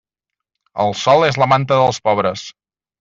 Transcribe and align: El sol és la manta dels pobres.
El 0.85 0.95
sol 1.01 1.25
és 1.27 1.37
la 1.43 1.49
manta 1.53 1.81
dels 1.83 2.01
pobres. 2.09 2.47